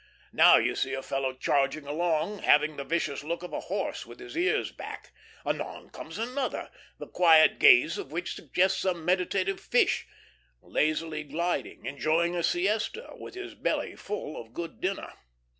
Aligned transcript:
Now 0.33 0.55
you 0.57 0.73
see 0.73 0.95
a 0.95 1.03
fellow 1.03 1.31
charging 1.31 1.85
along, 1.85 2.39
having 2.39 2.75
the 2.75 2.83
vicious 2.83 3.23
look 3.23 3.43
of 3.43 3.53
a 3.53 3.59
horse 3.59 4.03
with 4.03 4.19
his 4.19 4.35
ears 4.35 4.71
back. 4.71 5.13
Anon 5.45 5.91
comes 5.91 6.17
another, 6.17 6.71
the 6.97 7.05
quiet 7.05 7.59
gaze 7.59 7.99
of 7.99 8.11
which 8.11 8.33
suggests 8.33 8.79
some 8.79 9.05
meditative 9.05 9.59
fish, 9.59 10.07
lazily 10.63 11.23
gliding, 11.23 11.85
enjoying 11.85 12.35
a 12.35 12.41
siesta, 12.41 13.11
with 13.19 13.35
his 13.35 13.53
belly 13.53 13.95
full 13.95 14.41
of 14.41 14.55
good 14.55 14.81
dinner. 14.81 15.13